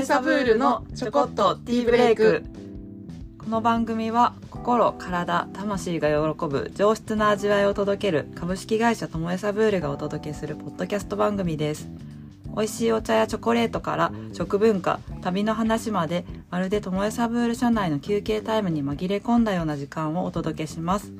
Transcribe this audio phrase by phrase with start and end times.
[0.00, 2.42] えサブールのちょこっとティーブレイク。
[3.36, 11.90] この番組は心体魂が喜ぶ上質な味わいを届ける株式会社ともえサブールがお届けするポッドキャスト番組です。
[12.56, 21.12] 美味しいお茶やチョコレートから食文化旅の話までまるでともえサブール社内の休憩タイムに紛れ込んだような時間をお届けします。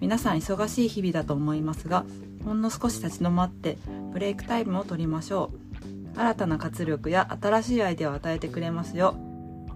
[0.00, 2.04] 皆さん忙しい日々だと思いますが
[2.44, 3.78] ほんの少し立ち止まって
[4.12, 5.71] ブレイクタイムを取りましょう。
[6.14, 9.16] 新たな活力や新しいアイデアを与えてくれますよ。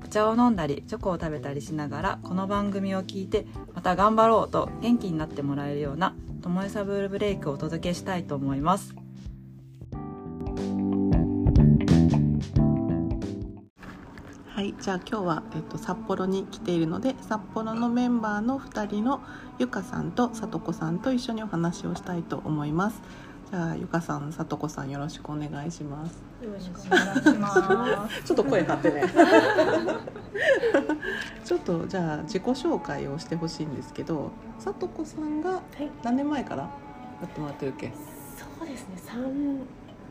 [0.04, 8.94] お茶を飲んだりチョコを食べたりしながらこの番組を聞いてまた頑張ろうと元気になってもらえるようなともえサブールブレイクをお届けしたいと思います。
[14.56, 19.20] はいじゃあ今日は、えっと、札幌に来ているので札幌のメンバーの2人の
[19.58, 23.02] ゆかさんとさとこさんと一緒にお話をしたいと思います。
[23.50, 28.22] じゃあゆかさんさとこさんよろしくお願いしますよろしくお願いします。
[28.26, 29.02] ちょっと声張ってね
[31.44, 35.88] ちょっとじゃあ自己紹介をしてほしいんですけどさとこさんがはい。
[36.02, 36.70] 何年前からや
[37.26, 37.92] ってもらってるっけ？
[38.58, 38.96] そうですね。
[38.96, 39.22] 三。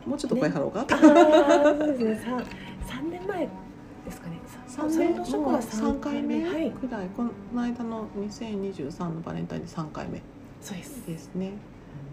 [0.05, 2.21] もうちょっと声張ろうか、そうですね。
[2.25, 2.43] 三。
[3.03, 3.47] 三年前
[4.05, 4.39] ですかね。
[4.67, 5.25] 三年？
[5.25, 6.43] その年から三回目？
[6.47, 6.71] はい。
[6.71, 7.09] くらい？
[7.09, 10.21] この間の2023のバレンタインで3回目
[10.61, 11.05] そうです。
[11.05, 11.51] ですね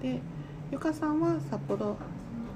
[0.02, 0.20] で
[0.72, 1.96] ゆかさんは札幌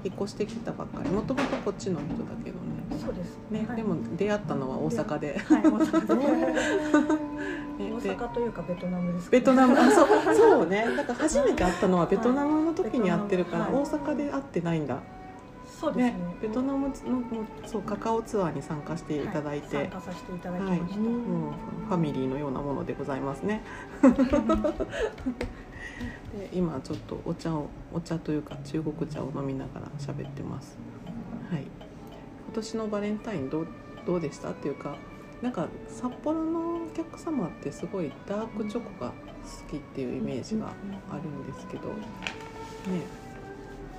[0.03, 3.39] 引っ越してきたばっかりもともとこっちの人だけどねそうです。
[3.53, 5.63] はいねでも出会ったのは大阪で、はい。
[5.63, 6.15] 大阪で。
[7.85, 9.31] ね 大で阪というかベトナムです。
[9.31, 14.97] ベトナムあそう そうねだから初めて会ったのはベトナムの時に会ってるから、はい大阪で会ってないんだ
[15.79, 16.17] そうですねね。
[16.41, 16.95] ベトナムの
[17.67, 21.01] そうカカオツアーに参加していただいて、はい参加させていただきました。
[21.01, 21.53] もう
[21.87, 23.63] ファミリーのようなものでございますね。
[26.39, 30.77] で今ちょっとお茶をお茶というか中国茶を飲みながら喋ってます。
[31.51, 31.63] はい。
[31.63, 33.69] 今年のバレンタインどう
[34.07, 34.51] どうでした？
[34.51, 34.97] っていうか、
[35.43, 39.15] なんか札幌のお客様ってすごいダークチョコが好
[39.71, 40.69] きっていうイメージが
[41.11, 41.95] あるんですけど、ね。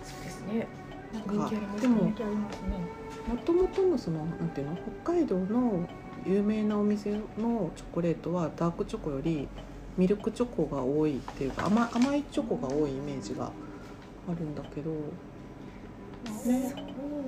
[0.03, 0.67] そうですね。
[1.13, 1.49] なんか
[1.81, 2.03] でも。
[3.27, 4.77] もともとのそのなんていうの？
[5.03, 5.87] 北海道の
[6.25, 9.47] 有名なお店のチョコレートはダークチョコより
[9.97, 13.51] ミルクチョコが多いっていうか甘甘いチョコが多いイメージが
[14.27, 14.97] あるんだけど、ね。
[16.45, 16.49] そ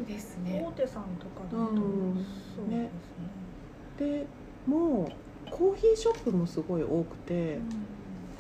[0.02, 0.64] うですね。
[0.66, 0.72] 大。
[0.74, 2.26] 手さんとかだと、うん。
[2.56, 4.24] そうですね。
[4.24, 4.26] で
[4.66, 5.12] も
[5.48, 7.60] うコーヒーショップもすごい多くて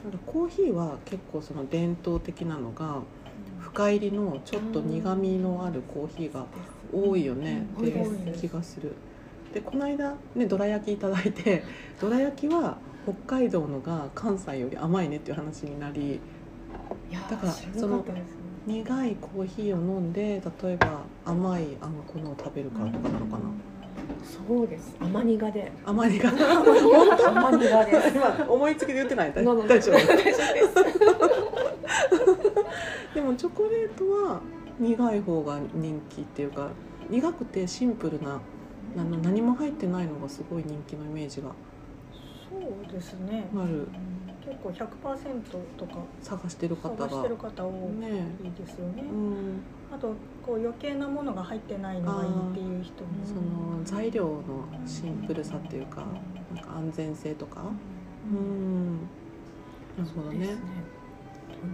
[0.03, 3.01] なんかコーヒーは結構その伝統的なのが
[3.59, 6.45] 深入りのちょっと苦みのあるコーヒーが
[6.93, 7.87] 多いよねうん。
[7.87, 8.41] って多いです。
[8.41, 8.93] 気がする。
[9.53, 11.63] でこの間ねどら焼きいただいて
[11.99, 16.19] どら焼きは北海道のが関西より甘いねっていう話になり
[17.09, 18.37] いやだから知らなかったですね
[18.67, 23.43] 苦いコーヒーを飲んで例えば甘いあんこのを食べるからとかなのかな
[24.23, 24.95] そうです。
[24.99, 25.71] 甘苦で。
[25.85, 28.09] 甘いが甘苦です。
[28.15, 29.33] 今思いつきで言ってない？
[29.33, 29.63] 大丈夫？
[29.67, 30.39] 大丈夫です。
[33.15, 34.41] でもチョコレートは
[34.79, 36.69] 苦い方が人気っていうか
[37.09, 38.39] 苦くてシンプルな
[38.97, 41.49] あの何も入ってないのがすごい人気のイメージが
[42.49, 43.49] そうですね。
[43.55, 43.87] ある。
[44.43, 45.41] 結構100%
[45.77, 45.99] とか。
[46.21, 49.03] 探してる方探してるが方多ねいですよね。
[49.03, 49.61] うん。
[49.93, 50.15] あと
[50.45, 53.25] こう余計なものが入ってないのがいいっていう人も。
[53.25, 56.05] その材料のシンプルさっていうか
[56.49, 57.61] なんか安全性とか。
[58.31, 59.01] うん。
[59.97, 60.39] なるほどね。
[60.39, 60.61] ですね。
[61.61, 61.73] あの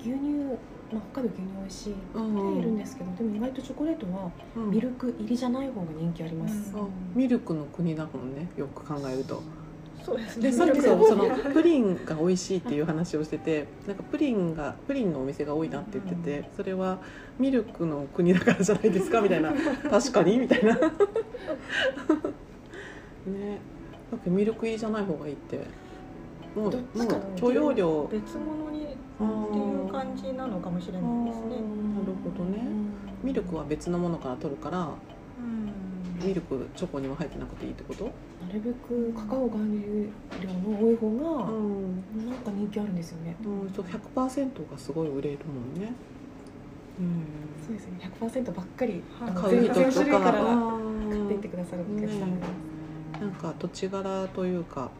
[0.00, 0.44] 牛乳、
[0.92, 4.70] まあ、北海道牛乳美味しいってうんいるんですけど、でも意外とチョコレートはうん。
[4.70, 6.76] ミルク入りじゃない方が人気あります。
[6.76, 6.82] うん。
[6.82, 8.50] あミルクの国だもんね。
[8.56, 9.42] よく考えると
[10.06, 10.50] そうですね。
[10.50, 16.98] でさっきそのプリンが美味しいっていう話をしててなんかプリンがプリンのお店が多いなって言っててそれは
[17.40, 19.52] ミルクの国だからじゃないですかみたいな
[19.90, 20.76] 確かにみたいな。
[23.26, 23.58] ね。
[24.12, 25.58] だってミルク入りじゃない方がいいって。
[26.54, 28.08] もうどっもうちか許容量。
[28.12, 28.94] 別物にってい
[29.88, 31.46] う感じなのかもしれあないですね。
[31.46, 31.50] ー。
[31.50, 31.56] な
[32.06, 32.64] るほどね。
[33.24, 35.15] ミルクは別のものから取るからうん
[36.22, 38.04] ミルクチョコには入ってなくていいってこと？
[38.04, 38.10] な
[38.52, 40.08] るべくカカオ含有
[40.40, 43.36] 量の多い方がうんなんか人気あるんですよね。
[43.44, 45.92] うん、そう100%がすごい売れるもんね。
[46.98, 47.24] うん
[47.66, 48.10] そうですね。
[48.20, 49.02] 100%ばっかり
[49.34, 53.20] 買う人とか買うんっていってくださるお客さんす。
[53.20, 54.90] なんか土地柄というか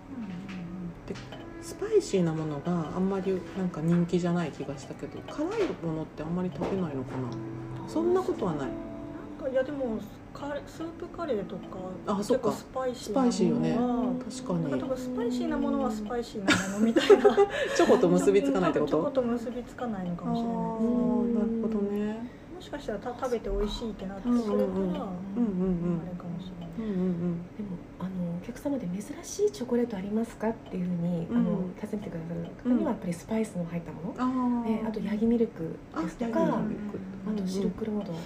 [1.63, 5.49] スパイシーなものがあんまりなんか人気じゃない気がしたけど辛い
[5.85, 9.99] ものってあんまり食べないのかなそんなことはないなんかいやでも
[10.37, 11.63] カレースープカレーとか
[12.07, 12.53] あそっか。
[12.53, 13.75] スパイシースパイシーよね。
[13.75, 17.37] なものは確かに多分スパイシーなものはスパイシーなものみたいな。
[17.75, 20.53] チョコと結びつかないってこチョコとと結びつかないのかあもしれない。
[20.53, 22.31] ですねーなるほどね。
[22.55, 26.71] もしかしたらた食べて美味しいってなってそれから、うんうんうんうんうんあれかもしれない。
[26.79, 31.37] うんうんでもあのお客様で珍しいチョコレートありますかっていうふうに、うん。
[31.37, 31.51] あの
[31.81, 37.43] 尋ねてくださる方にはやっぱりスパイスの入ったもの、ああえあとヤギミルクですとかああヤギミルク。
[37.43, 38.19] とシルクロードの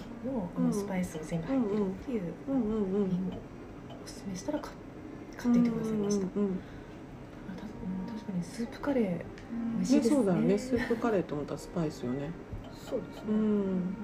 [0.56, 2.62] あうんのスパイスを全部入ってるっていううんうん。
[2.62, 3.32] うん
[4.05, 4.72] おすすめしたら買
[5.37, 6.61] 買っていってくださいました、うん
[8.06, 9.06] 確かにスープカレー
[9.76, 10.16] 美味しいね、ですね。
[10.16, 10.58] そうだよね。
[10.58, 12.31] スープカレーと思ったらスパイスよね。
[12.73, 13.23] そうですね。
[13.28, 13.34] うん。
[13.34, 13.94] うん。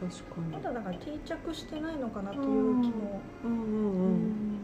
[0.00, 0.46] 確かに。
[0.52, 3.20] まだだから定着してないのかなという気も。
[3.44, 3.58] うんうん。
[3.58, 4.55] うん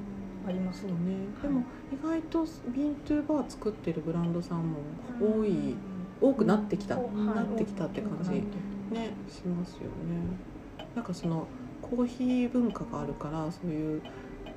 [0.47, 0.99] ありますそうねね。
[1.43, 1.63] でも
[1.93, 2.45] 意外と
[2.75, 4.79] ビントゥーバー作ってるブランドさんも
[5.21, 5.77] 多い
[6.21, 7.27] 多くなってきた、うん。
[7.27, 8.31] なってきたって感じ。
[8.31, 10.87] ねしますよね。
[10.95, 11.47] なんかその
[11.81, 14.03] コーヒー文化があるからそういう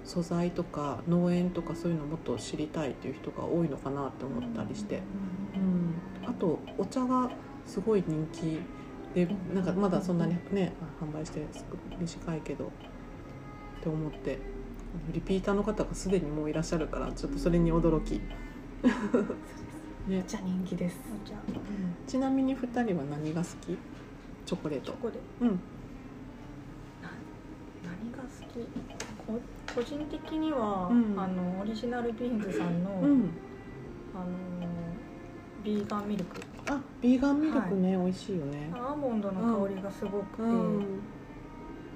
[0.03, 5.01] 素材とか農園とかそういうのもっと知りたいっていう人が多いのかなって思ったりして、
[6.23, 7.31] うん、あとお茶が
[7.65, 8.59] すごい人気
[9.15, 11.45] でなんかまだそんなにね販売して
[11.99, 12.67] 短いけどっ
[13.81, 14.39] て思って
[15.11, 18.21] リピーターの方がすでにもういらっしゃるからちょっとそれに驚き、
[20.07, 20.97] ね、じゃあ人気です、
[22.07, 23.77] ちなみに2人は何が好き？
[24.45, 24.91] チョコレート。
[24.93, 25.59] ここでうん。
[27.83, 28.67] 何が好き？
[29.25, 29.39] こ
[29.75, 31.19] 個人的には、うん。
[31.19, 33.29] あのオリジナルビーンズさんの、うん。
[34.13, 34.25] あの
[35.63, 36.41] ビーガンミルク。
[36.67, 38.71] あビーガンミルクね、美味しいよね。
[38.73, 40.99] アーモンドの香りがすごくて、うん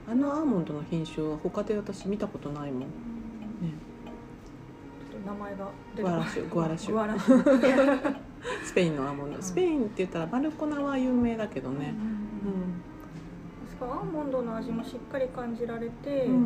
[0.09, 2.79] あのアーモンドの品種は他で私見たことないもん。
[2.81, 2.87] ね
[5.25, 6.49] 名前が出てグアラシュ。
[6.49, 6.91] グアラシュ。
[6.93, 8.15] グアラシュ。
[8.63, 9.41] スペインのアーモンド。
[9.41, 11.93] スペインって言ったらバルコナは有名だけどね。
[13.81, 16.37] アーモンドの味もしっかり感じられて、うん、う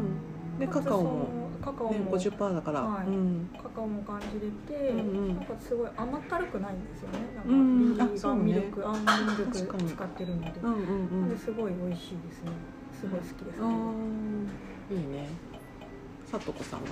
[0.55, 3.07] ん、でカカオも、カカオね、も、50%だから、はい。
[3.07, 3.49] うん。
[3.57, 5.01] カカオも感じれて、うんう
[5.31, 5.35] ん。
[5.35, 7.19] なんかすごい甘ったるくないんですよね。
[7.35, 11.21] なんかうんビーガンミルク、アーモンドミルク使ってるので、うんうんうん。
[11.21, 12.51] なんですごい美味しいですね
[13.03, 14.95] すごい好きですあね、ー。
[14.95, 15.27] いいね。
[16.31, 16.85] さとこさんは？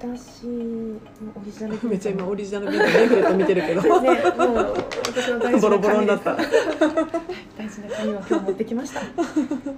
[0.00, 0.98] 私の
[1.36, 3.82] オリジナル めっちゃ今オリジナルビーガンレフレット見てるけど。
[4.00, 4.74] ねもう
[5.12, 6.34] 私の大事なボロボロになった。
[7.58, 9.02] 大事な紙を今日持ってきました。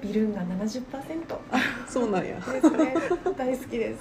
[0.00, 0.82] ビルンが70%
[1.88, 2.36] そうなんや。
[2.36, 2.94] ですね。
[3.36, 4.00] 大好きです。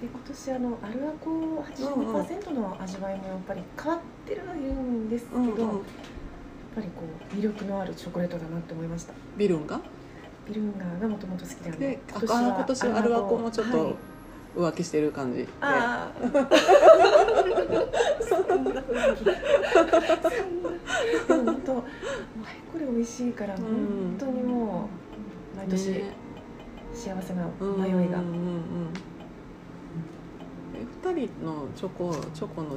[0.00, 5.58] で今年あのアルアコ85%の味わいもやっぱり変わってるんですけど、うんうん。
[5.58, 5.68] やっ
[6.76, 9.12] ぱりこう魅力のあるチョコレートだなって思いました。
[9.36, 9.78] ビルンが？
[10.50, 11.78] ビルンガーがもともと好きであの。
[11.78, 13.94] でああ今年アルアコもちょっとはい。
[14.56, 15.38] 浮気してる感じ。
[15.38, 16.26] で、ああそ
[18.36, 18.70] んな。
[18.80, 19.30] 雰囲気で
[21.34, 21.84] も本当こ
[22.80, 23.58] れ美味しいからん。
[23.58, 23.66] 本
[24.18, 24.88] 当にも
[25.54, 26.12] う毎年ね。
[26.92, 27.98] 幸せなうん迷いが。
[27.98, 28.22] うんうんうん。
[30.74, 32.72] え二人のチョコチョコのあ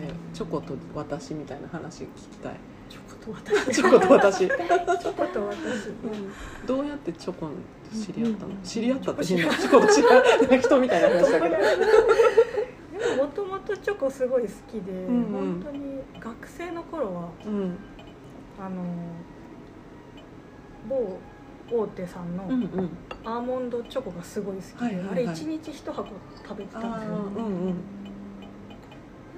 [0.00, 2.54] れチョコと私みたいな話聞きたい
[2.88, 3.74] チョコと私。
[3.74, 5.56] チョコと私、チョコと私。
[6.66, 7.52] どうやってチョコと
[7.94, 8.62] 知り合ったの、うん。
[8.62, 11.56] 知り合ったって変なチョコと知り合った人みたいな話だけど。
[12.98, 15.24] でももともとチョコすごい好きで、んうん。
[15.32, 17.76] 本当に学生の頃はうん。
[18.60, 18.82] あの
[20.88, 21.18] 某
[21.70, 22.44] 大手さんの
[23.24, 25.12] アーモンドチョコがすごい好きで、はいはいはい。
[25.12, 26.08] あれ一日一箱
[26.42, 27.74] 食べてたんですよ、あーうんうん。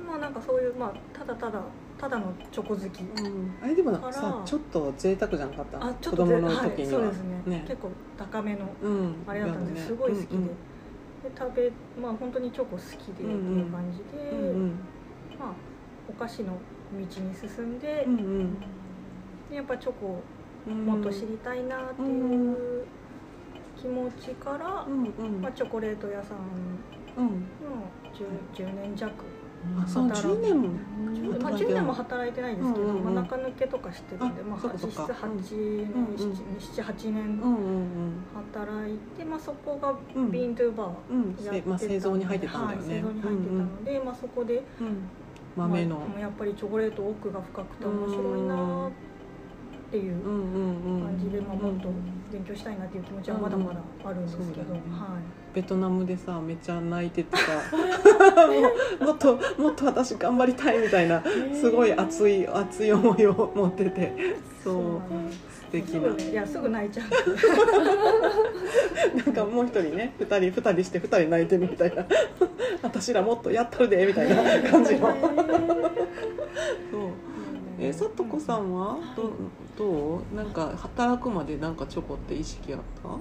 [0.07, 1.61] まあなんかそういうまあただただ
[2.01, 3.03] ただのチョコ好き。
[3.03, 3.55] うん。
[3.63, 5.85] あれでもからさちょっと贅沢じゃなかった？
[5.85, 7.65] あちょっとぜ子供の時には、はい、そうですね。
[7.69, 9.15] 結構高めのうん。
[9.27, 10.53] あれだったんです、ごい好きで,、うんで
[11.39, 14.69] 食べまあ本当にチョコ好きでっていう感じで、うんうん。
[15.39, 15.53] まあ
[16.09, 16.55] お菓子の
[16.93, 18.61] 道に進んで、うんうん。
[19.51, 20.23] でやっぱチョコを
[20.67, 22.87] うんもっと知りたいなっていう
[23.79, 25.43] 気持ちから、うんうん。
[25.43, 26.39] まあ、チョコレート屋さん
[27.19, 27.27] うん。
[27.27, 27.35] の
[28.15, 29.13] 10, 10年弱
[29.79, 30.69] あそう働10年も。
[31.41, 35.13] まあ、働いてない10年も働いてないですけど、うんうん中抜けとかしてるんで、あまあ、実質8
[35.53, 38.13] 年、うんうん78年うんうん
[38.53, 40.31] 働いて、まあ、そこがうん。
[40.31, 41.45] ビーントゥーバーうんうん。
[41.45, 42.87] やってたせまあ製造に入ってたんだよね。
[42.87, 44.65] はい、製造に入ってたので、まあ、そこで、うん。
[45.57, 45.97] 豆の。
[45.97, 49.11] まあ、やっぱりチョコレート奥が深くて面白いなって
[49.97, 51.89] いううんう感じで、まあ、もっと
[52.33, 54.83] 勉強したいなっていう気持ちはまだまだあるんですけど、はい。
[55.55, 57.37] ベトナムでさめっちゃ泣いてて。
[57.37, 57.43] さ
[59.05, 64.13] もっともっと私頑張りたいみたいなすごい熱い熱い思いを持ってて。
[64.63, 64.77] そう。
[65.51, 67.07] 素敵すぐねいやすぐ泣いちゃう。
[69.17, 72.05] な なんかもう一人ね二人二人して二人泣いてるみたいな。
[72.83, 74.37] 私らもっとやったるでみたいな
[74.71, 75.09] 感じの。
[76.91, 77.03] そう
[77.83, 78.99] えさとこさんは？
[79.17, 79.33] ど
[79.77, 80.37] どう？
[80.37, 83.09] なんか働くまでなんかチョコって意識あった？
[83.09, 83.19] あの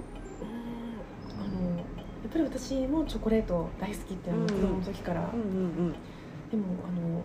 [1.78, 1.82] や
[2.28, 5.44] っぱり私もチョコレート大好きっていうのは子供の時から、うんう
[5.88, 5.94] ん
[6.50, 7.24] でもあの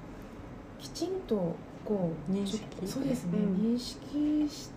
[0.79, 2.87] きちんとこう認識？
[2.87, 3.75] そうですね、うん。
[3.75, 4.69] 認識し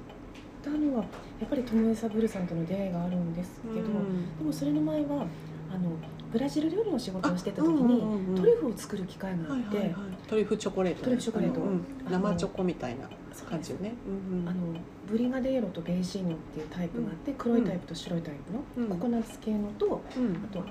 [0.62, 1.04] たのは
[1.38, 5.26] やっぱりトムエサブルさんとの出会いがあるんですけど、でもそれの前は
[5.70, 5.90] あの
[6.32, 10.28] ブラジル料理の仕事をしてた時に、トリュフを作る機会があって、はいはいはい。
[10.28, 11.04] トリュフチョコレート。
[11.04, 11.60] トリュフチョコレート。
[11.60, 11.84] うんうん。
[12.10, 13.08] 生チョコみたいな
[13.48, 13.94] 感じよね。
[14.06, 14.48] うんうん。
[14.48, 14.58] あの
[15.06, 18.98] ブリガデーロとベージーニョっていうタイプがあって、黒いタイプと白いタイプの、うん。
[18.98, 20.36] ココナッツ系のとうん。
[20.36, 20.68] あとあの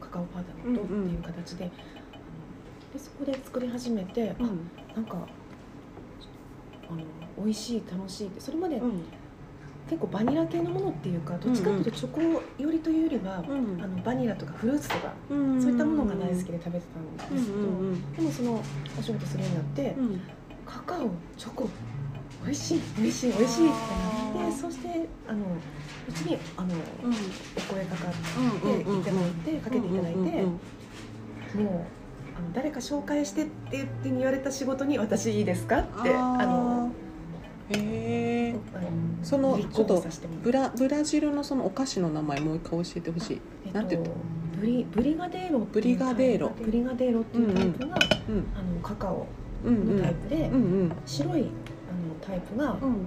[0.00, 1.72] カカオパウダーのとっていう形で,、あの
[2.92, 4.70] でそこで作り始めて、あうん。
[4.94, 5.18] なんか
[6.88, 7.02] あの
[7.38, 9.02] 美味しい楽しいってそれまでうん
[9.90, 12.20] 結構バニラ系のものっていうかどっちかというとチョコ
[12.56, 13.82] 寄りというよりは、うん。
[13.82, 15.60] あのバニラとかフルーツとか、うん。
[15.60, 16.86] そういったものが大好きで食べて
[17.18, 18.62] たんですけど、うんうんでもその
[18.96, 20.20] お仕事するようになって、うん。
[20.64, 21.68] カカオチョコ
[22.44, 25.38] 美味しい美味しい美味しいってなってそしてあの
[26.08, 27.12] うちにあの、うん。
[27.12, 30.60] お声かかってうんうん行ってもらってかけていただいて、うんうんうん
[31.52, 36.92] もうあの誰か紹介してって言って言われた仕事に私いいですかってあの
[37.70, 38.29] へえ
[38.74, 38.88] あの
[39.22, 43.36] その立候補させてもらっブラブラジルのそのお菓子の名前もう一回教えてほしい。
[43.36, 44.12] てなんて言った？
[44.60, 47.96] ブリ brigadeiro brigadeiro。brigadeiro っていうタイプが、
[48.28, 49.26] うんあのカカオ
[49.64, 51.48] うんうんのタイプで、うんうん白いあの
[52.20, 53.06] タイプが、あのうん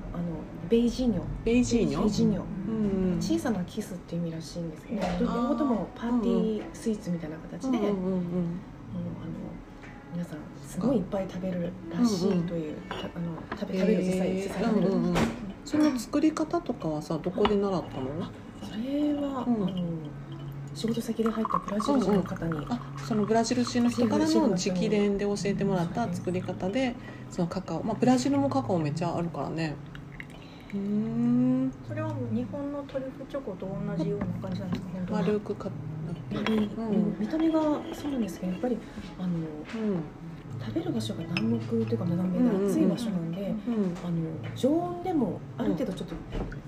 [0.69, 2.41] beijinho。beijinho？beijinho。
[2.41, 3.21] うんうん。
[3.21, 4.99] 小さなキスっていう意味らしいんですね。
[5.01, 5.21] ー。
[5.21, 9.33] 両方ともパーティースイーツみたいな形で、うんうんうんあの
[10.13, 11.71] 皆さんすごいいっぱい食べる。
[11.91, 12.41] らしい。
[12.43, 14.03] という、あの食べ食べる。
[14.03, 15.15] 実際実際食べる、うんうん
[15.65, 18.07] その作り方とかはさどこで習ったの
[18.61, 19.69] それは、うんあの
[20.75, 26.95] 仕事先で入ったブラジル人の方に、あそのブラジル人の人からの直伝で教えてもらった作り方で
[27.29, 29.75] そのカカオまあブラジルもカカオめっちゃあるからね
[30.73, 35.69] うんそれはもう日本のトリュフチョコと同じような感じなんですか丸くか
[36.31, 37.15] うん。
[37.19, 37.61] 見た目が
[37.93, 38.77] そうなんですけどやっぱり
[39.19, 39.43] あのうん。
[40.63, 46.15] 食べる場所が南国というか南米で暑い場所なんで、うんあの常温でもある程度ちょっと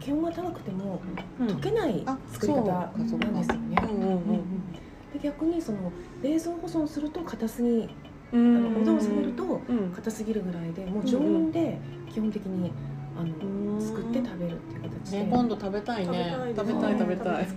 [0.02, 1.00] 気温が高くても
[1.40, 1.48] うん。
[1.48, 3.76] 溶けないあ作り方なんですよね。
[3.84, 4.72] うんうんうん。
[5.14, 7.88] で逆にその冷蔵保存すると硬すぎあ
[8.34, 9.92] うんのおでんを冷めるとうん。
[9.92, 11.80] 硬すぎるぐらいでもう常温で
[12.12, 12.72] 基本的に
[13.18, 15.20] あのうん作って食べるっていう形で。
[15.20, 16.36] ね今度食べたいね。
[16.56, 17.48] 食べたい食べたい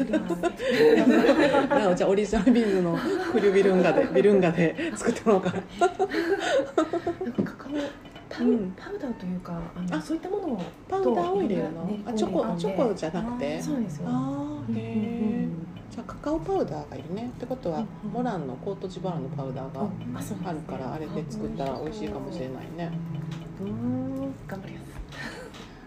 [1.97, 2.99] じゃあオリジナルビーズの
[3.33, 5.55] クリュビルンガで ビルンガで作ってもらおうかな。
[5.57, 7.73] なんかカカオ
[8.29, 13.61] パウ,、ダーというかあのあそういったものをパウダーを入れるのねあチョコチョコじゃなくて？
[13.61, 14.09] そうですよ。
[14.09, 17.31] あーへえうんじゃあカカオパウダーがいるね。
[17.35, 18.11] ってことはうん。
[18.13, 19.81] モランのコートジバールのパウダーが
[20.49, 22.93] あるからあれで作ったら美味しいかもしれないね。
[23.61, 24.35] うん。
[24.47, 25.38] 頑張ります。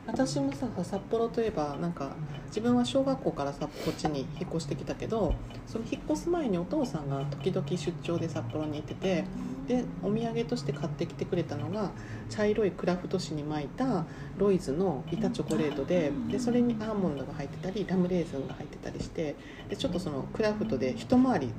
[0.07, 2.15] 私もさ札幌といえばなんか
[2.47, 5.35] 自分は小学校からさこっちに引っ越してきたけど
[5.67, 9.23] その引っ越す前にお父さんが時々出張で札幌に行ってて
[9.67, 11.91] でお土産として買ってきてくれたのが
[12.29, 14.05] 茶色いクラフト紙に巻いた
[14.37, 19.35] ロイズの板チョコレートででそれにアーモンドが入ってたりラムレーズンが入ってたりして
[19.69, 21.53] でちょっとそのクラフトで一回り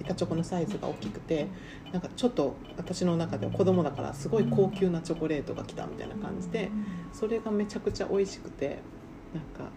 [0.00, 1.46] 板チョコのサイズが大きくて
[1.92, 6.70] なんかちょっと私の中では子供だからすごい高級なチョコレートが来たみたいな感じで
[7.12, 8.78] それがめちゃくちゃ美味しくて
[9.34, 9.70] なんか。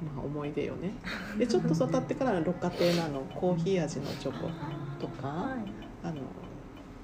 [0.00, 0.92] まあ思い出よね
[1.36, 4.48] でちょっと育ってから六花亭のあのコーヒー味のチョコ
[4.98, 5.70] とか、はい
[6.02, 6.22] あの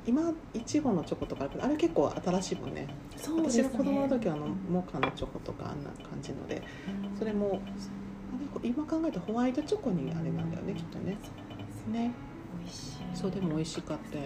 [0.07, 3.51] 今いちごのチョコとかあるけどあれ結構新しいもんねそうね。
[3.51, 6.63] 私が子供の時はあのモカのチョコとかあんな感じので
[7.19, 11.19] それもあれ今考えたらホワイトチョコにあれなんだよねきっとね
[11.93, 12.13] ね
[12.61, 13.17] 美味しい。
[13.17, 14.19] そうでも美味しかって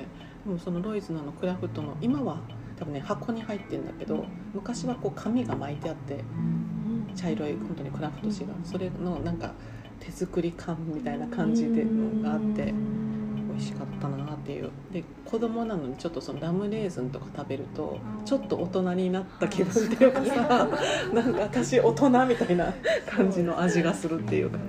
[0.45, 2.41] でもそのロイズのあのクラフトの今は
[2.81, 8.55] 多分ね箱に入ってるんだけど昔はこう紙が巻いてあってうん茶色い本当にクラフト紙が。
[8.65, 9.53] それのなんか
[10.01, 14.71] 手作り感みたいな感じでのがあって美味しかったなっていう。
[14.91, 20.69] で子供なのにちょっとそのラムレーズンとか食べるとちょっと大人になった気分っていうかさ
[21.13, 22.73] なんか私大人みたいな
[23.07, 24.65] 感じの味がするっていうかね。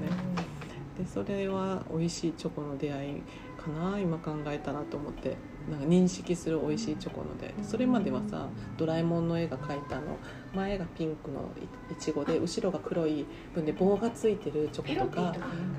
[0.97, 3.21] でそれは美味しいチョコの出会い
[3.57, 5.37] かな今考えたらと思って
[5.69, 10.17] なんか認識する美味しいチョコのでそれまではさドラえもんの絵が描いたあの
[10.53, 11.51] 前がピンクの
[11.89, 15.35] いいちごで後ろが黒い分で棒がついてるチョコとか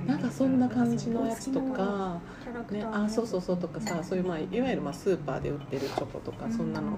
[0.06, 2.20] なんかそんな感じのやつとか、
[2.70, 6.92] ね、あそうそうそうとかさそういう、まあ、いわゆるまあスーパーで売ってるチョコとかそんなの、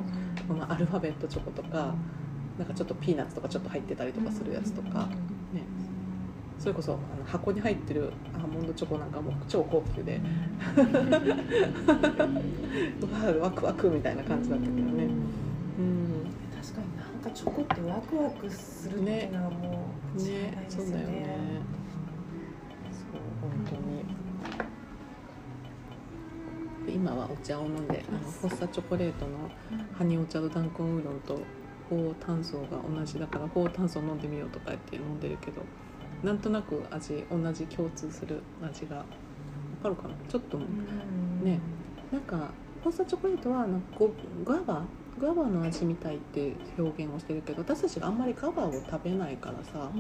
[0.48, 1.94] まあ、アルファベットチョコとか
[2.58, 5.08] なんかちょっとピーナッツとかちょっと入ってたりとかするやつとか、
[5.52, 5.62] ね、
[6.58, 10.20] それこそあの箱に入ってるアーモンドチョコなんかも超高級で。
[13.00, 13.06] う
[13.40, 15.04] わワクワクみたいな感じだったけどね。
[15.78, 16.26] うん。
[16.62, 20.52] 確かになんかチョコってワクワクするっていうのはもう違いね。
[20.56, 21.12] ないですよそうだよね。
[21.12, 21.26] ね。
[22.90, 24.04] そう本当に。
[26.86, 29.50] で今はお茶を飲んであのフォッサチョコレートの
[29.96, 31.40] ハニーお茶とダンコンウーロンと
[31.88, 35.62] コ高炭素が同じだから高炭素飲んでみようとか言って飲んでるけど
[36.24, 39.04] なんとなく味同じ共通する味がわ
[39.82, 40.14] かるかな。
[40.28, 41.60] ちょっとね。
[42.10, 42.50] なんか
[42.82, 44.82] フォーサチョコレートはなんかこうグアバ
[45.18, 49.90] グアバの味みたいって表現をしてるけど私たちがあんまりグアバを食べないからさ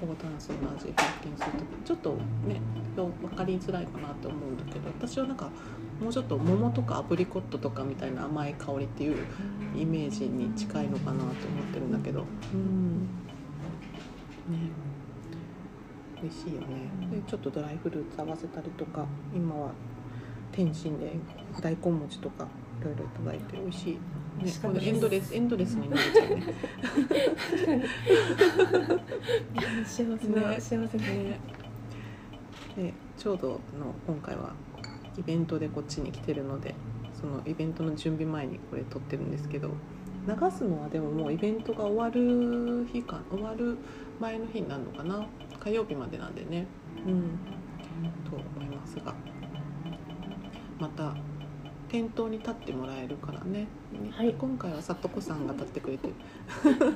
[0.00, 2.12] 高炭素の味発見するとちょっと
[2.46, 2.60] ね
[2.96, 5.50] 分かりづらいかなと思うんだけど私はなんか
[6.00, 9.24] もうちょっと桃とかアプリコットとかみたいな甘い香りっていう
[9.76, 11.34] イメージに近いのかなと思っ
[11.72, 12.24] てるんだけど。
[12.52, 13.00] うん。
[14.50, 14.89] ね
[16.22, 16.66] 美味しいよね。
[17.10, 19.72] でちょっとドライフルーツ合わせたりとか今は
[20.52, 21.12] 天津で
[21.60, 22.46] 大根餅とか
[22.80, 23.92] いろいろいただいて美味しい、
[24.44, 26.54] ね、これエンドレスエンドレスになっちゃうね。
[29.84, 30.60] 幸せな、ね。
[30.60, 31.40] 幸せなね。
[32.76, 33.60] でちょうどの
[34.06, 34.54] 今回は
[35.18, 36.74] イベントでこっちに来てるので
[37.20, 39.70] そのイベントの準備前にこれ撮ってるんですけど
[40.26, 43.76] 流すのはでももうイベントが終わる日か終わる
[44.20, 45.26] 前の日になるのかな
[45.60, 46.66] 火曜日までなんでね。
[47.06, 47.38] うん。
[48.28, 49.14] と思いますが。
[50.78, 51.14] また
[51.88, 53.66] 店頭に立ってもらえるからね、
[54.10, 54.32] はい。
[54.34, 56.08] 今回はさとこさんが立ってくれて。
[56.08, 56.14] よ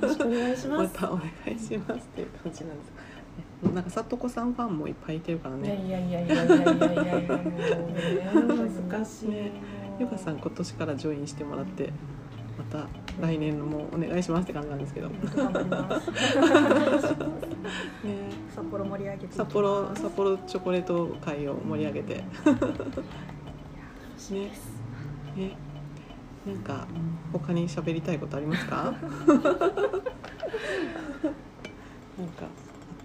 [0.01, 2.87] ろしくお願いしまたお願いしますっていう感じなんです。
[2.87, 9.51] ねなんかさとこさんファンもいっぱいいてるからいねやいやいやいやいやいやいやいやもうね難しいね
[9.99, 11.91] ゆかさん今年からジョインしてもらって
[12.57, 12.87] また
[13.21, 16.15] 来年のもお願いしますって感じなんですけど、ね、頑張ります札
[18.69, 22.15] 幌盛り上げて札幌札幌チョコレート会を盛り上げて。
[22.15, 22.23] ね。
[25.35, 25.57] ね。
[26.45, 26.87] なんか
[27.33, 28.83] 他に喋りたいことありますか？
[28.85, 28.93] なん
[32.29, 32.49] かあっ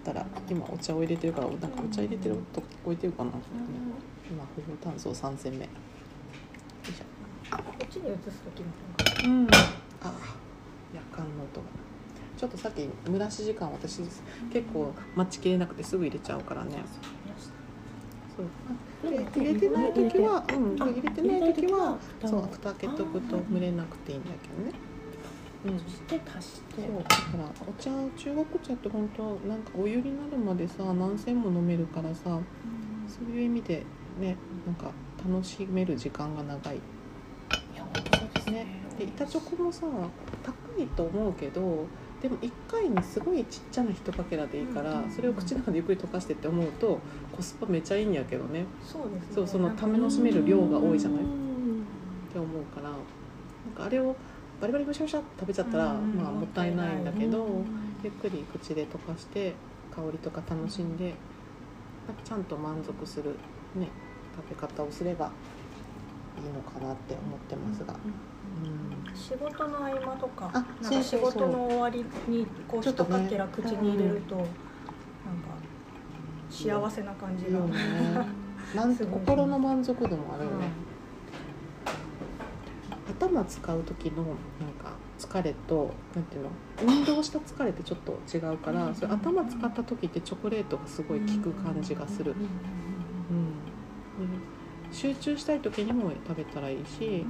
[0.05, 3.31] たら今お茶を入れてるからなんかお茶入れてる音聞こえてるかな、
[4.29, 5.59] 今不法炭素3戦目。
[5.59, 5.65] よ
[6.83, 7.57] いしょ。
[7.57, 9.35] こっちに移す時の方が。
[9.35, 9.47] うん、
[10.03, 10.13] あ
[10.93, 11.65] 夜間の音が
[12.41, 13.99] ちょっとさっき蒸らし時間私
[14.51, 16.71] 結構待ちきれなくてすぐ入れちゃうからね。
[18.35, 18.47] そう。
[19.07, 24.73] 入れてない時は、うん、あ入れてない時はそう蓋開けとくと蒸れなくていいんだけどね。
[25.65, 25.79] うん。
[25.79, 26.81] そして足して。
[26.81, 32.39] そうだからお茶中国茶って本当なんかお湯になるまでさ何煎も飲めるからさそ
[33.21, 33.83] ういう意味で
[34.19, 34.89] ねなんか
[35.23, 36.77] 楽しめる時間が長い。
[36.77, 36.79] い
[37.77, 38.65] や本当そうですね。
[38.97, 39.85] で板チョコもさ
[40.41, 41.85] 高いと思うけど
[42.21, 46.99] でも1回にすごいちっちゃな一かけらでいいから、うんそれを口の中でゆっくり溶かしてって思うと
[47.35, 48.65] コスパめちゃいいんやけどね。
[48.83, 49.35] そうですね。
[49.35, 51.19] そうそのなんか楽しめる量が多いじゃない？
[51.21, 51.83] っうん。
[52.31, 52.99] て思うからなん
[53.75, 54.15] かあれを
[54.61, 57.65] バリバリブシャブシャって食べちゃったら、うんまあもったいないんだけど、うん
[58.03, 59.53] ゆっくり口で溶かして
[59.95, 61.13] 香りとか楽しんで
[62.07, 63.35] なんかちゃんと満足する、
[63.75, 63.87] ね、
[64.35, 65.31] 食べ方をすれば
[66.37, 67.93] いいのかなって思ってますが。
[67.93, 74.51] うん仕事の合間とかあなんか仕事の終わりにこうちょっとかけら口に入れると、なんか
[76.49, 77.73] 幸せな感じが、ね。
[78.75, 79.19] なんすごい。
[79.21, 80.67] 心の満足度もあるよね、
[83.19, 84.33] 頭使う時のなん
[84.81, 86.49] か疲れとなんていうの？
[86.83, 92.37] 運動した疲れってちょっと違うから、それ頭使った時ってチョコレートがすごい効く感じがする、うん。
[92.39, 94.27] で
[94.91, 97.25] 集中したい時にも食べたらいいし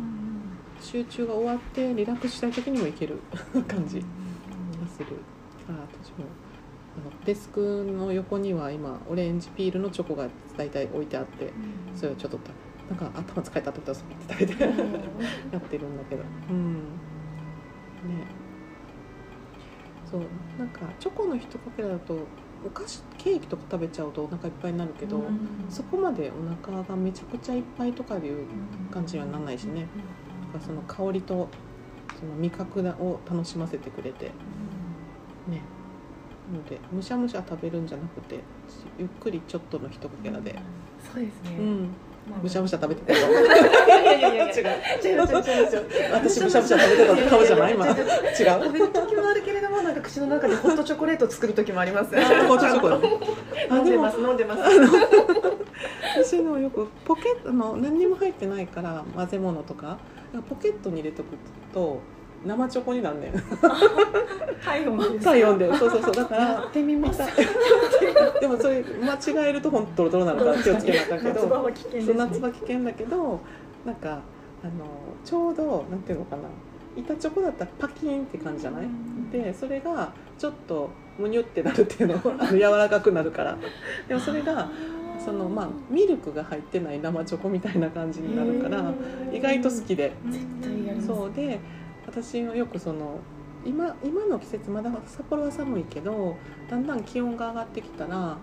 [0.81, 3.19] 集中が終わってリラックスしたい時にもいける
[3.67, 3.99] 感じ。
[3.99, 4.05] が
[4.87, 5.17] する。
[5.69, 6.25] あ私も
[6.97, 11.53] あのデスクの横には今オレンジピールのチョコが大体置いてあって
[11.95, 12.51] それをちょっとた
[12.89, 14.63] なんか頭疲れたって言ったらそこって食べて
[15.53, 16.23] やってるんだけど。
[16.49, 16.73] うん。
[16.73, 16.81] ね。
[20.09, 20.21] そう。
[20.59, 22.17] なんかチョコの一かけらだと
[22.65, 25.23] お菓子ケーキとか食べちゃうとお腹いっぱいになるけど、
[25.69, 28.45] そこまでお腹がめちゃくちゃいっぱいとかいう
[28.91, 29.81] 感じにはならないしね。
[29.81, 29.87] だ
[30.51, 31.47] からその香りと
[32.19, 34.25] その味覚を楽しませてくれて
[35.47, 35.61] ね。
[36.51, 38.39] なのでむしゃむしゃ食べるんじゃなくて
[38.99, 40.53] ゆっくりちょっとの一かけらで、
[41.13, 41.57] そうですね。
[41.57, 41.89] うん、
[42.29, 43.29] まあむしゃむしゃ食べてたよ。
[43.29, 46.11] いやいやいや違う違う違う違う違う。
[46.13, 47.87] 私むしゃむしゃ食べてたって顔じゃない今。
[47.87, 52.97] 違う食べる時もあるけれなんか口の中でホットチョコレートを作る時もありますホットチョコだ
[53.75, 54.61] 飲んでます飲んでます。
[56.15, 59.97] 私のよくポケットの何にも入ってないから混ぜ物とか
[60.49, 61.29] ポケットに入れとく
[61.73, 61.99] と
[62.45, 63.33] 生チョコになんねん
[64.63, 65.67] 体温体温で。
[65.77, 66.15] そうそうそう。
[66.15, 66.65] だからや。
[66.67, 67.21] ってみます
[68.39, 73.39] でもそれ間違えるとほんとドロドロなのから気をつけなあかんけ夏場どは危険ね、夏場危険だけど
[73.85, 74.09] なんか
[74.63, 74.85] あの
[75.23, 76.43] ちょうどなんていうのかな
[76.97, 78.87] 板チョコだったらパキンって感じじゃない？
[79.31, 82.15] でそれがちょっとむにゅってなるっていうの。
[82.39, 83.57] あの柔らかくなるから。
[84.07, 84.69] でもそれが
[85.23, 88.91] そのまあミルクが入ってない生チョコみたいな感じになるから
[89.31, 90.13] 意外と好きで。
[90.29, 91.31] 絶対やそう。
[91.33, 91.59] で
[92.07, 93.19] 私はよくその
[93.65, 96.35] 今今の季節まだ札幌は寒いけど
[96.69, 98.35] だんだん気温が上がってきたら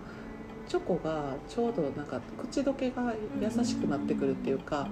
[0.68, 4.86] チョコがちょうどなんか口どけが優しくなってくるっていうか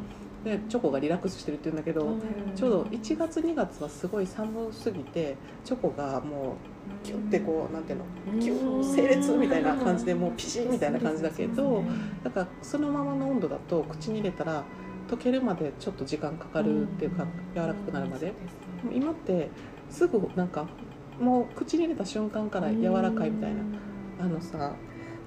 [0.46, 2.16] でチョコがリラックスしてるっていうんだけど
[2.54, 6.54] ちょうど1月2月はすごい寒すぎてチョコがも
[7.02, 11.82] うキュッてこうなんていうのキュッ整列みたいな感じでもうピシッみたいな感じだけど
[12.22, 14.62] だからそのままの温度だと口に入れたら
[15.08, 18.32] 溶けるまでちょっと時間かかるっていうか柔らかくなるまで。
[18.92, 19.50] 今って
[19.90, 20.68] すぐなんか
[21.18, 23.62] もう口に入れた瞬間から柔らかいみたいな。
[24.18, 24.74] あのさ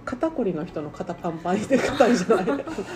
[0.10, 2.46] 肩こりの人の肩パンパンで硬いじゃない。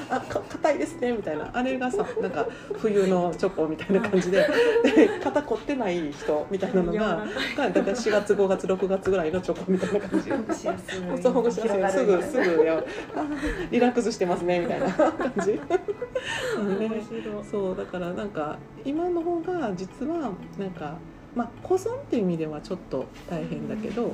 [0.10, 1.48] あか硬いですねみたいな。
[1.54, 2.48] あれがさなんか
[2.80, 4.48] 冬のチョコみたいな感じで。
[4.84, 10.32] で肩凝ってない人みたいなのががだいたい4月5月6月ぐらいのチョコみたいな感じ。
[10.32, 11.22] ほぐしやすい。
[11.22, 12.00] そうほぐしやすい。
[12.00, 12.86] すぐすぐ
[13.70, 15.60] リラックスしてますねみたいな感じ。
[16.58, 16.80] うん。
[16.80, 16.90] ね。
[17.52, 20.98] そうだからなんか今の方が実はなんか
[21.36, 24.12] まあ保存っていう意味ではちょっと大変だけど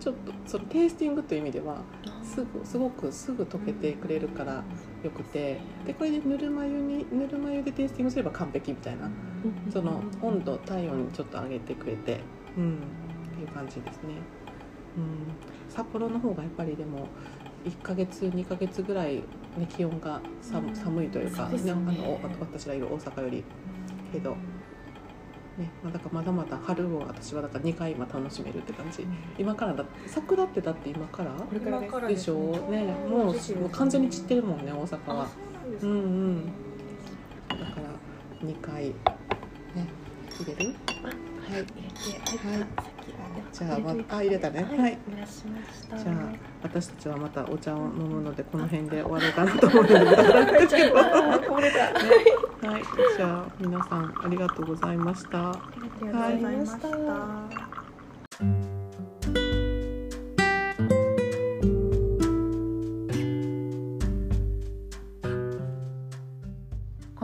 [0.00, 1.82] ちょっとそのテイスティングという意味では
[2.22, 4.62] すぐすごくすぐ溶けてくれるから
[5.02, 9.10] よくてでこれでぬるま湯にぬるま湯でテイスティングすれば完璧みたいな
[9.72, 12.20] その温度体温にちょっと上げてくれて
[12.56, 14.14] うんっていう感じですね。
[14.96, 17.08] うん、札幌の方がやっぱりでも
[17.66, 19.22] 1ヶ月2ヶ月ぐらい、ね、
[19.68, 21.58] 気温が寒寒いというか、ね。
[21.70, 23.44] あの私がいる大阪より
[24.12, 24.36] けど、
[25.58, 29.06] ねまあ、だからまだまだ春を私はだから2回今楽しめるって感じ。
[29.38, 31.30] 今からだ桜ってだって今から？
[31.32, 32.36] これからでしょ
[32.70, 32.84] ね。
[33.08, 35.26] もうもう完全に散ってるもんね大阪は。
[35.82, 36.44] うなんうんうん。
[37.48, 38.92] だから2回ね
[40.38, 40.74] 入れる？
[41.02, 41.14] はい。
[41.48, 41.72] 入れて
[42.48, 42.95] はい
[43.52, 44.62] じゃあまあ入れたね。
[44.62, 44.98] はい、はい。
[45.08, 46.14] じゃあ
[46.62, 50.94] 私たちはまたお茶を飲むのでこの辺で終わろうかなと思うので無駄なんですけど。
[52.66, 52.82] はい。
[53.16, 55.50] じゃあ皆さんありがとうございました。
[55.50, 58.75] ありがとうございました、た。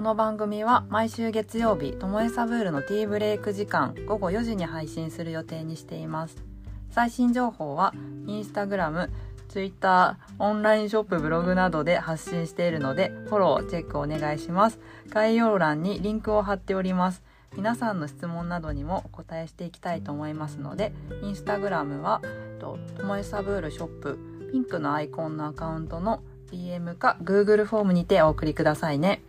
[0.03, 6.43] この番組は毎週月曜日ともえサブールのティーブレイク時間午後4時に配信する予定にしています。
[6.91, 7.95] 最新情報は
[8.27, 9.11] インスタグラム
[9.49, 14.81] ツイッターオンラインショップブログなどで発信しているのでフォローチェックお願いします。
[15.09, 17.23] 概要欄にリンクを貼っております。
[17.55, 22.21] 皆さんの質問などにもお答えしていきたいと思いますのでインスタグラムは
[22.59, 24.19] ともえサブールショップ
[24.51, 29.23] ピンクのアイコンのアカウントの DM か Google フォームにてお送りくださいね。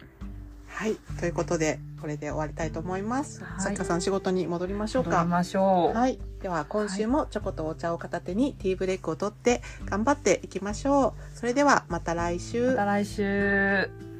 [0.73, 3.43] はいということでこれで終わりたいと思います。
[3.43, 3.61] はい。
[3.61, 5.11] さっかさん仕事に戻りましょうか。
[5.11, 5.97] 戻りましょう。
[5.97, 6.19] はい。
[6.41, 11.37] では今週もチョコとお茶を片手にティーブレイクを取って頑張っていきましょう。
[11.37, 12.71] それではまた来週。
[12.71, 14.12] また来週。